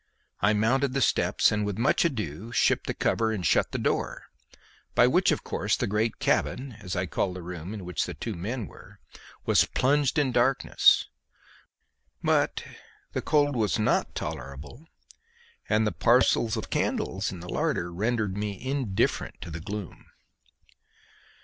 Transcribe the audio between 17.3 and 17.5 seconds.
in the